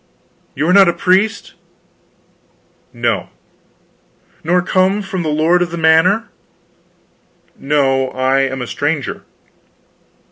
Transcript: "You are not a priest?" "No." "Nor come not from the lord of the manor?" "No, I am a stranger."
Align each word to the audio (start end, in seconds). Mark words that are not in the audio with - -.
"You 0.55 0.67
are 0.67 0.73
not 0.73 0.89
a 0.89 0.93
priest?" 0.93 1.53
"No." 2.91 3.29
"Nor 4.43 4.63
come 4.63 4.95
not 5.01 5.05
from 5.05 5.21
the 5.21 5.29
lord 5.29 5.61
of 5.61 5.69
the 5.69 5.77
manor?" 5.77 6.29
"No, 7.55 8.07
I 8.09 8.39
am 8.39 8.63
a 8.63 8.65
stranger." 8.67 9.23